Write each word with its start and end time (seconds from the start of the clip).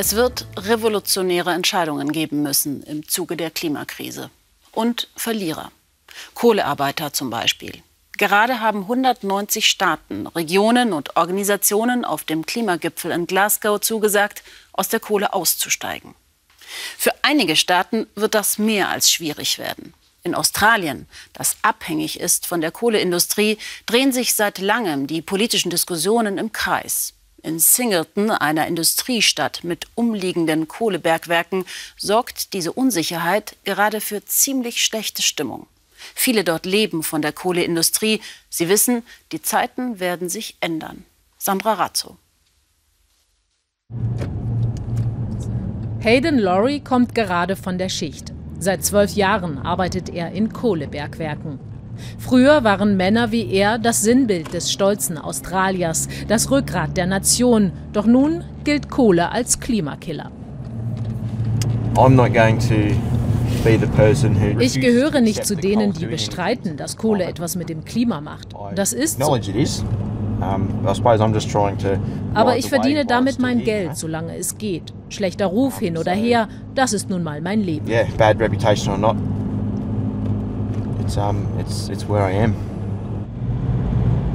Es 0.00 0.14
wird 0.14 0.46
revolutionäre 0.56 1.52
Entscheidungen 1.52 2.12
geben 2.12 2.40
müssen 2.40 2.84
im 2.84 3.08
Zuge 3.08 3.36
der 3.36 3.50
Klimakrise. 3.50 4.30
Und 4.70 5.08
Verlierer. 5.16 5.72
Kohlearbeiter 6.34 7.12
zum 7.12 7.30
Beispiel. 7.30 7.82
Gerade 8.16 8.60
haben 8.60 8.82
190 8.82 9.68
Staaten, 9.68 10.28
Regionen 10.28 10.92
und 10.92 11.16
Organisationen 11.16 12.04
auf 12.04 12.22
dem 12.22 12.46
Klimagipfel 12.46 13.10
in 13.10 13.26
Glasgow 13.26 13.80
zugesagt, 13.80 14.44
aus 14.72 14.88
der 14.88 15.00
Kohle 15.00 15.32
auszusteigen. 15.32 16.14
Für 16.96 17.12
einige 17.22 17.56
Staaten 17.56 18.06
wird 18.14 18.36
das 18.36 18.56
mehr 18.56 18.90
als 18.90 19.10
schwierig 19.10 19.58
werden. 19.58 19.94
In 20.22 20.36
Australien, 20.36 21.08
das 21.32 21.56
abhängig 21.62 22.20
ist 22.20 22.46
von 22.46 22.60
der 22.60 22.70
Kohleindustrie, 22.70 23.58
drehen 23.86 24.12
sich 24.12 24.36
seit 24.36 24.58
langem 24.58 25.08
die 25.08 25.22
politischen 25.22 25.70
Diskussionen 25.70 26.38
im 26.38 26.52
Kreis. 26.52 27.14
In 27.42 27.60
Singleton, 27.60 28.30
einer 28.30 28.66
Industriestadt 28.66 29.62
mit 29.62 29.86
umliegenden 29.94 30.66
Kohlebergwerken, 30.66 31.64
sorgt 31.96 32.52
diese 32.52 32.72
Unsicherheit 32.72 33.56
gerade 33.64 34.00
für 34.00 34.24
ziemlich 34.24 34.84
schlechte 34.84 35.22
Stimmung. 35.22 35.68
Viele 36.14 36.42
dort 36.42 36.66
leben 36.66 37.02
von 37.02 37.22
der 37.22 37.32
Kohleindustrie. 37.32 38.20
Sie 38.50 38.68
wissen, 38.68 39.02
die 39.32 39.40
Zeiten 39.40 40.00
werden 40.00 40.28
sich 40.28 40.56
ändern. 40.60 41.04
Sandra 41.38 41.74
Razzo. 41.74 42.16
Hayden 46.00 46.38
Laurie 46.38 46.80
kommt 46.80 47.14
gerade 47.14 47.56
von 47.56 47.78
der 47.78 47.88
Schicht. 47.88 48.32
Seit 48.58 48.84
zwölf 48.84 49.12
Jahren 49.12 49.58
arbeitet 49.58 50.08
er 50.08 50.32
in 50.32 50.52
Kohlebergwerken. 50.52 51.67
Früher 52.18 52.64
waren 52.64 52.96
Männer 52.96 53.32
wie 53.32 53.50
er 53.50 53.78
das 53.78 54.02
Sinnbild 54.02 54.52
des 54.52 54.72
stolzen 54.72 55.18
Australiers, 55.18 56.08
das 56.28 56.50
Rückgrat 56.50 56.96
der 56.96 57.06
Nation. 57.06 57.72
Doch 57.92 58.06
nun 58.06 58.44
gilt 58.64 58.88
Kohle 58.90 59.30
als 59.32 59.60
Klimakiller. 59.60 60.30
Ich 64.60 64.80
gehöre 64.80 65.20
nicht 65.20 65.44
zu 65.44 65.56
denen, 65.56 65.92
die 65.92 66.06
bestreiten, 66.06 66.76
dass 66.76 66.96
Kohle 66.96 67.24
etwas 67.24 67.56
mit 67.56 67.68
dem 67.68 67.84
Klima 67.84 68.20
macht. 68.20 68.48
Das 68.74 68.92
ist 68.92 69.18
so. 69.26 69.32
Aber 72.34 72.56
ich 72.56 72.68
verdiene 72.68 73.04
damit 73.06 73.40
mein 73.40 73.64
Geld, 73.64 73.96
solange 73.96 74.36
es 74.36 74.58
geht. 74.58 74.92
Schlechter 75.08 75.46
Ruf 75.46 75.80
hin 75.80 75.98
oder 75.98 76.12
her, 76.12 76.48
das 76.76 76.92
ist 76.92 77.10
nun 77.10 77.24
mal 77.24 77.40
mein 77.40 77.60
Leben. 77.60 77.86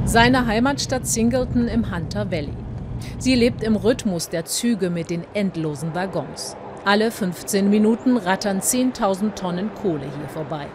Seine 0.04 0.46
Heimatstadt 0.46 1.06
Singleton 1.06 1.68
im 1.68 1.94
Hunter 1.94 2.32
Valley. 2.32 2.52
Sie 3.18 3.36
lebt 3.36 3.62
im 3.62 3.76
Rhythmus 3.76 4.28
der 4.28 4.44
Züge 4.44 4.90
mit 4.90 5.08
den 5.08 5.24
endlosen 5.34 5.94
Waggons. 5.94 6.56
Alle 6.84 7.12
15 7.12 7.70
Minuten 7.70 8.16
rattern 8.16 8.60
10.000 8.60 9.34
Tonnen 9.34 9.70
Kohle 9.74 10.06
hier 10.18 10.28
vorbei. 10.28 10.66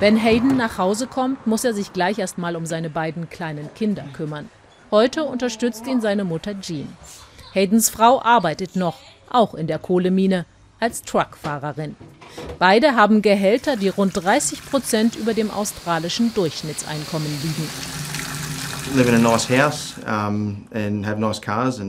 Wenn 0.00 0.16
Hayden 0.16 0.56
nach 0.56 0.76
Hause 0.76 1.06
kommt, 1.06 1.46
muss 1.46 1.64
er 1.64 1.72
sich 1.72 1.92
gleich 1.92 2.18
erst 2.18 2.36
mal 2.36 2.56
um 2.56 2.66
seine 2.66 2.90
beiden 2.90 3.30
kleinen 3.30 3.72
Kinder 3.74 4.04
kümmern. 4.12 4.50
Heute 4.90 5.22
unterstützt 5.22 5.86
ihn 5.86 6.00
seine 6.00 6.24
Mutter 6.24 6.60
Jean. 6.60 6.88
Haydens 7.54 7.90
Frau 7.90 8.20
arbeitet 8.20 8.74
noch, 8.74 8.96
auch 9.30 9.54
in 9.54 9.68
der 9.68 9.78
Kohlemine, 9.78 10.46
als 10.80 11.02
Truckfahrerin. 11.02 11.96
Beide 12.58 12.94
haben 12.94 13.22
Gehälter, 13.22 13.76
die 13.76 13.88
rund 13.88 14.16
30 14.16 14.64
Prozent 14.64 15.16
über 15.16 15.34
dem 15.34 15.50
australischen 15.50 16.34
Durchschnittseinkommen 16.34 17.30
liegen. 17.42 17.68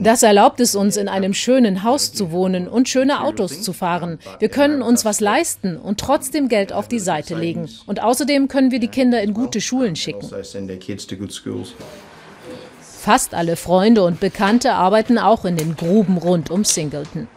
Das 0.03 0.23
erlaubt 0.23 0.59
es 0.59 0.75
uns, 0.75 0.97
in 0.97 1.07
einem 1.07 1.33
schönen 1.33 1.83
Haus 1.83 2.11
zu 2.11 2.31
wohnen 2.31 2.67
und 2.67 2.89
schöne 2.89 3.21
Autos 3.23 3.61
zu 3.61 3.71
fahren. 3.71 4.19
Wir 4.39 4.49
können 4.49 4.81
uns 4.81 5.05
was 5.05 5.19
leisten 5.19 5.77
und 5.77 5.99
trotzdem 5.99 6.47
Geld 6.47 6.73
auf 6.73 6.87
die 6.87 6.99
Seite 6.99 7.35
legen. 7.35 7.69
Und 7.85 8.01
außerdem 8.01 8.47
können 8.47 8.71
wir 8.71 8.79
die 8.79 8.87
Kinder 8.87 9.21
in 9.21 9.33
gute 9.33 9.61
Schulen 9.61 9.95
schicken. 9.95 10.27
Fast 12.81 13.33
alle 13.33 13.55
Freunde 13.55 14.03
und 14.03 14.19
Bekannte 14.19 14.73
arbeiten 14.73 15.17
auch 15.17 15.45
in 15.45 15.55
den 15.55 15.75
Gruben 15.77 16.17
rund 16.17 16.49
um 16.49 16.65
Singleton. 16.65 17.27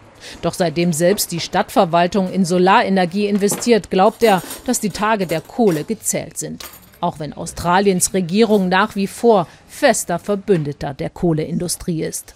Doch 0.43 0.55
seitdem 0.55 0.93
selbst 0.93 1.33
die 1.33 1.41
Stadtverwaltung 1.41 2.31
in 2.33 2.45
Solarenergie 2.45 3.27
investiert, 3.27 3.91
glaubt 3.91 4.23
er, 4.23 4.43
dass 4.67 4.81
die 4.81 4.91
Tage 4.91 5.27
der 5.27 5.41
Kohle 5.41 5.85
gezählt 5.85 6.39
sind 6.39 6.65
auch 7.01 7.19
wenn 7.19 7.33
Australiens 7.33 8.15
Regierung 8.15 8.69
nach 8.69 8.97
wie 8.97 9.07
vor 9.07 9.47
fester 9.69 10.19
Verbündeter 10.19 10.95
der 10.95 11.11
Kohleindustrie 11.11 12.05
ist. 12.05 12.35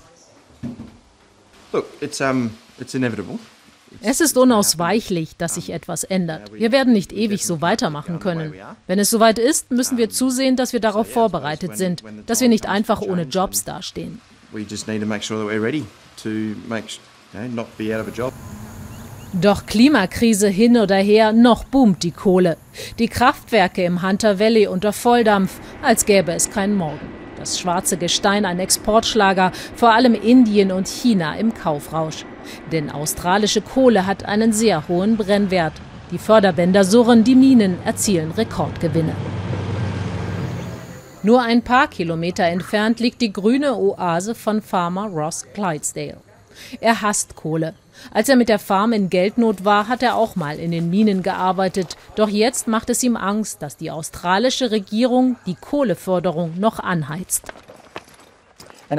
Es 4.00 4.20
ist 4.20 4.36
unausweichlich, 4.36 5.36
dass 5.36 5.54
sich 5.54 5.70
etwas 5.70 6.04
ändert. 6.04 6.52
Wir 6.52 6.72
werden 6.72 6.92
nicht 6.92 7.12
ewig 7.12 7.46
so 7.46 7.60
weitermachen 7.60 8.18
können. 8.18 8.52
Wenn 8.86 8.98
es 8.98 9.10
soweit 9.10 9.38
ist, 9.38 9.70
müssen 9.70 9.98
wir 9.98 10.10
zusehen, 10.10 10.56
dass 10.56 10.72
wir 10.72 10.80
darauf 10.80 11.10
vorbereitet 11.10 11.76
sind, 11.76 12.02
dass 12.26 12.40
wir 12.40 12.48
nicht 12.48 12.66
einfach 12.66 13.02
ohne 13.02 13.22
Jobs 13.22 13.64
dastehen. 13.64 14.20
Doch 19.40 19.66
Klimakrise 19.66 20.46
hin 20.46 20.76
oder 20.76 20.94
her, 20.96 21.32
noch 21.32 21.64
boomt 21.64 22.04
die 22.04 22.12
Kohle. 22.12 22.56
Die 23.00 23.08
Kraftwerke 23.08 23.82
im 23.82 24.02
Hunter 24.02 24.38
Valley 24.38 24.68
unter 24.68 24.92
Volldampf, 24.92 25.58
als 25.82 26.06
gäbe 26.06 26.32
es 26.32 26.50
keinen 26.50 26.76
Morgen. 26.76 27.00
Das 27.36 27.58
schwarze 27.58 27.96
Gestein 27.96 28.44
ein 28.44 28.60
Exportschlager, 28.60 29.50
vor 29.74 29.92
allem 29.92 30.14
Indien 30.14 30.70
und 30.70 30.86
China 30.86 31.36
im 31.36 31.52
Kaufrausch. 31.52 32.24
Denn 32.70 32.90
australische 32.90 33.62
Kohle 33.62 34.06
hat 34.06 34.24
einen 34.24 34.52
sehr 34.52 34.86
hohen 34.86 35.16
Brennwert. 35.16 35.72
Die 36.12 36.18
Förderbänder 36.18 36.84
surren, 36.84 37.24
die 37.24 37.34
Minen 37.34 37.78
erzielen 37.84 38.30
Rekordgewinne. 38.30 39.16
Nur 41.24 41.42
ein 41.42 41.62
paar 41.62 41.88
Kilometer 41.88 42.44
entfernt 42.44 43.00
liegt 43.00 43.20
die 43.20 43.32
grüne 43.32 43.76
Oase 43.76 44.36
von 44.36 44.62
Farmer 44.62 45.08
Ross 45.08 45.44
Clydesdale. 45.54 46.18
Er 46.80 47.02
hasst 47.02 47.36
Kohle. 47.36 47.74
Als 48.12 48.28
er 48.28 48.36
mit 48.36 48.48
der 48.48 48.58
Farm 48.58 48.92
in 48.92 49.10
Geldnot 49.10 49.64
war, 49.64 49.88
hat 49.88 50.02
er 50.02 50.16
auch 50.16 50.36
mal 50.36 50.58
in 50.58 50.70
den 50.70 50.90
Minen 50.90 51.22
gearbeitet. 51.22 51.96
Doch 52.16 52.28
jetzt 52.28 52.68
macht 52.68 52.90
es 52.90 53.02
ihm 53.02 53.16
Angst, 53.16 53.62
dass 53.62 53.76
die 53.76 53.90
australische 53.90 54.70
Regierung 54.70 55.36
die 55.46 55.54
Kohleförderung 55.54 56.58
noch 56.58 56.80
anheizt. 56.80 57.52
Wenn 58.90 58.98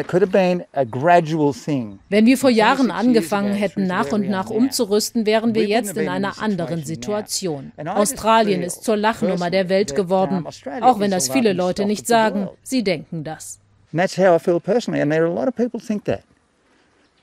wir 2.26 2.38
vor 2.38 2.50
Jahren 2.50 2.92
angefangen 2.92 3.54
hätten, 3.54 3.88
nach 3.88 4.12
und 4.12 4.30
nach 4.30 4.50
umzurüsten, 4.50 5.26
wären 5.26 5.54
wir 5.54 5.66
jetzt 5.66 5.96
in 5.96 6.10
einer 6.10 6.42
anderen 6.42 6.84
Situation. 6.84 7.72
Australien 7.86 8.64
ist 8.64 8.84
zur 8.84 8.98
Lachnummer 8.98 9.52
der 9.52 9.70
Welt 9.70 9.96
geworden, 9.96 10.46
auch 10.82 11.00
wenn 11.00 11.12
das 11.12 11.30
viele 11.30 11.54
Leute 11.54 11.86
nicht 11.86 12.08
sagen. 12.08 12.50
Sie 12.64 12.84
denken 12.84 13.24
das. 13.24 13.60
that's 13.94 14.16
how 14.16 14.36
I 14.36 14.40
feel 14.40 14.60
personally, 14.60 15.00
and 15.00 15.10
there 15.10 15.24
are 15.24 15.28
a 15.28 15.34
lot 15.34 15.48
of 15.48 15.56
people 15.56 15.80
think 15.80 16.04
that. 16.06 16.22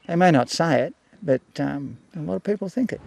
They 0.07 0.17
may 0.17 0.33
not 0.33 0.51
say 0.51 0.89
it, 0.89 0.95
but 1.23 1.41
um, 1.59 1.97
a 2.17 2.21
lot 2.21 2.37
of 2.37 2.43
people 2.43 2.69
think 2.69 2.93
it. 2.93 3.01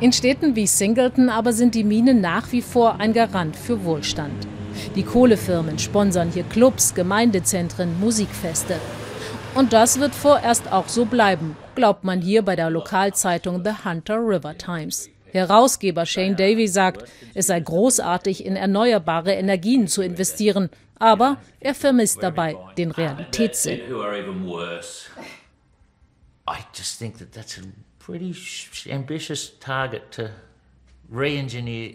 In 0.00 0.12
Städten 0.12 0.56
wie 0.56 0.66
Singleton 0.66 1.28
aber 1.28 1.52
sind 1.52 1.74
die 1.74 1.84
Minen 1.84 2.20
nach 2.20 2.52
wie 2.52 2.62
vor 2.62 3.00
ein 3.00 3.12
Garant 3.12 3.54
für 3.54 3.84
Wohlstand. 3.84 4.46
Die 4.94 5.02
Kohlefirmen 5.02 5.78
sponsern 5.78 6.30
hier 6.32 6.44
Clubs, 6.44 6.94
Gemeindezentren, 6.94 8.00
Musikfeste. 8.00 8.76
Und 9.54 9.72
das 9.72 10.00
wird 10.00 10.14
vorerst 10.14 10.72
auch 10.72 10.88
so 10.88 11.04
bleiben, 11.04 11.56
glaubt 11.74 12.04
man 12.04 12.20
hier 12.22 12.42
bei 12.42 12.56
der 12.56 12.70
Lokalzeitung 12.70 13.62
The 13.64 13.84
Hunter 13.84 14.18
River 14.18 14.56
Times. 14.56 15.10
Herausgeber 15.32 16.06
Shane 16.06 16.36
Davy 16.36 16.66
sagt, 16.66 17.04
es 17.34 17.48
sei 17.48 17.60
großartig, 17.60 18.46
in 18.46 18.56
erneuerbare 18.56 19.32
Energien 19.32 19.86
zu 19.86 20.02
investieren, 20.02 20.70
aber 20.98 21.38
er 21.60 21.74
vermisst 21.74 22.22
dabei 22.22 22.56
den 22.76 22.90
Realitätssinn. 22.90 23.80
I 26.50 26.64
just 26.74 26.98
think 26.98 27.18
that 27.18 27.32
that's 27.32 27.58
a 27.58 27.62
pretty 27.98 28.34
ambitious 28.90 29.52
target 29.60 30.10
to 30.12 30.30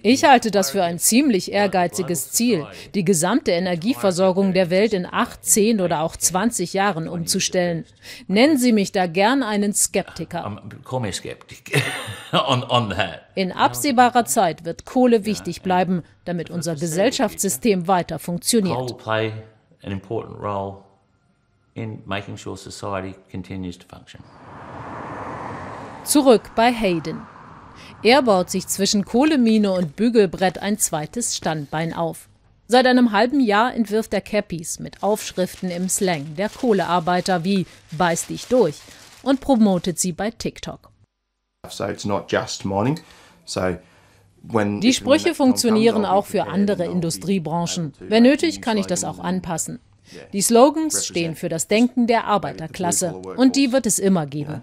ich 0.04 0.25
halte 0.25 0.52
das 0.52 0.72
für 0.72 0.84
ein 0.84 1.00
ziemlich 1.00 1.54
ehrgeiziges 1.54 2.34
Ziel, 2.34 2.68
die 2.94 3.06
gesamte 3.06 3.52
Energieversorgung 3.52 4.52
der 4.52 4.69
Welt 4.69 4.92
in 4.92 5.06
acht, 5.06 5.46
zehn 5.46 5.80
oder 5.80 6.02
auch 6.02 6.18
20 6.18 6.74
Jahren 6.74 7.07
umzustellen. 7.07 7.86
Nennen 8.28 8.57
Sie 8.57 8.74
mich 8.74 8.92
da 8.92 9.07
gern 9.07 9.42
einen 9.42 9.74
Skeptiker. 9.74 10.54
In 13.36 13.51
absehbarer 13.54 14.25
Zeit 14.25 14.66
wird 14.66 14.84
Kohle 14.84 15.24
wichtig 15.24 15.62
bleiben, 15.62 16.04
damit 16.25 16.50
unser 16.50 16.75
Gesellschaftssystem 16.75 17.88
weiter 17.88 18.19
funktioniert 18.19 18.94
in 21.75 22.01
making 22.06 22.38
sure 22.38 22.58
society 22.58 23.16
continues 23.30 23.78
to 23.78 23.86
function. 23.86 24.24
Zurück 26.06 26.52
bei 26.56 26.72
Hayden. 26.72 27.22
Er 28.04 28.22
baut 28.22 28.52
sich 28.52 28.68
zwischen 28.68 29.06
Kohlemine 29.06 29.72
und 29.72 29.96
Bügelbrett 29.96 30.60
ein 30.60 30.78
zweites 30.78 31.36
Standbein 31.36 31.94
auf. 31.94 32.30
Seit 32.68 32.86
einem 32.86 33.12
halben 33.12 33.40
Jahr 33.40 33.74
entwirft 33.74 34.13
er 34.13 34.22
Cappies 34.22 34.80
mit 34.80 35.02
Aufschriften 35.02 35.72
im 35.72 35.90
Slang 35.90 36.36
der 36.36 36.50
Kohlearbeiter 36.50 37.44
wie 37.44 37.66
Beiß 37.92 38.28
dich 38.28 38.46
durch 38.46 38.75
und 39.24 39.42
promotet 39.42 40.00
sie 40.00 40.12
bei 40.12 40.30
TikTok. 40.30 40.92
Die 44.81 44.94
Sprüche 44.94 45.34
funktionieren 45.34 46.06
auch 46.06 46.25
für 46.28 46.48
andere 46.48 46.86
Industriebranchen. 46.86 47.94
Wenn 48.00 48.24
nötig, 48.24 48.62
kann 48.62 48.78
ich 48.78 48.86
das 48.86 49.04
auch 49.04 49.18
anpassen. 49.18 49.80
Die 50.34 50.42
Slogans 50.42 51.08
stehen 51.08 51.36
für 51.36 51.50
das 51.50 51.68
Denken 51.68 52.06
der 52.06 52.25
Arbeiterklasse 52.25 53.16
und 53.16 53.56
die 53.56 53.72
wird 53.72 53.88
es 53.88 53.98
immer 53.98 54.28
geben. 54.28 54.62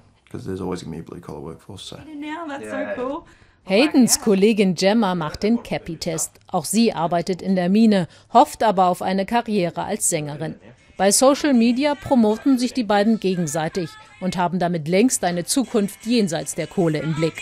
Haydens 3.65 4.21
Kollegin 4.21 4.75
Gemma 4.75 5.15
macht 5.15 5.45
den 5.45 5.63
Cappy-Test. 5.63 6.33
Auch 6.49 6.65
sie 6.65 6.93
arbeitet 6.93 7.41
in 7.41 7.55
der 7.55 7.69
Mine, 7.69 8.09
hofft 8.33 8.65
aber 8.65 8.87
auf 8.87 9.03
eine 9.03 9.25
Karriere 9.25 9.85
als 9.85 10.09
Sängerin. 10.09 10.57
Bei 10.97 11.13
Social 11.13 11.55
Media 11.55 11.95
promoten 11.95 12.59
sich 12.59 12.75
die 12.75 12.85
beiden 12.85 13.21
gegenseitig 13.21 13.91
und 14.21 14.37
haben 14.37 14.59
damit 14.59 14.89
längst 14.89 15.23
eine 15.25 15.45
Zukunft 15.45 16.07
jenseits 16.07 16.55
der 16.55 16.67
Kohle 16.67 16.99
im 16.99 17.15
Blick. 17.15 17.41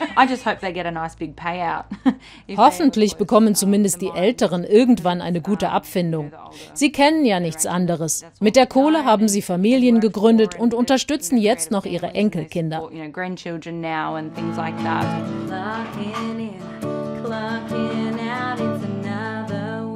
Hoffentlich 2.57 3.17
bekommen 3.17 3.55
zumindest 3.55 4.01
die 4.01 4.09
Älteren 4.09 4.63
irgendwann 4.63 5.21
eine 5.21 5.41
gute 5.41 5.69
Abfindung. 5.69 6.31
Sie 6.73 6.91
kennen 6.91 7.23
ja 7.25 7.39
nichts 7.39 7.65
anderes. 7.65 8.25
Mit 8.39 8.55
der 8.55 8.65
Kohle 8.65 9.05
haben 9.05 9.27
sie 9.27 9.41
Familien 9.41 9.99
gegründet 9.99 10.59
und 10.59 10.73
unterstützen 10.73 11.37
jetzt 11.37 11.71
noch 11.71 11.85
ihre 11.85 12.15
Enkelkinder. 12.15 12.89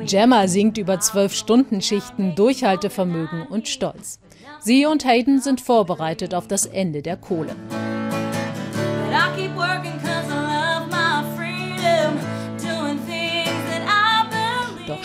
Gemma 0.05 0.47
singt 0.47 0.77
über 0.77 0.99
zwölf 0.99 1.33
Stunden 1.33 1.81
Schichten, 1.81 2.35
Durchhaltevermögen 2.35 3.47
und 3.47 3.67
Stolz. 3.67 4.19
Sie 4.59 4.85
und 4.85 5.05
Hayden 5.05 5.41
sind 5.41 5.61
vorbereitet 5.61 6.35
auf 6.35 6.47
das 6.47 6.65
Ende 6.65 7.01
der 7.01 7.17
Kohle. 7.17 7.55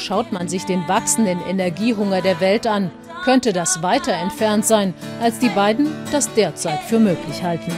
Schaut 0.06 0.30
man 0.32 0.48
sich 0.48 0.64
den 0.64 0.86
wachsenden 0.88 1.40
Energiehunger 1.46 2.22
der 2.22 2.40
Welt 2.40 2.66
an, 2.66 2.90
könnte 3.24 3.52
das 3.52 3.82
weiter 3.82 4.12
entfernt 4.12 4.64
sein, 4.64 4.94
als 5.20 5.40
die 5.40 5.48
beiden 5.48 5.88
das 6.12 6.32
derzeit 6.34 6.80
für 6.80 7.00
möglich 7.00 7.42
halten. 7.42 7.72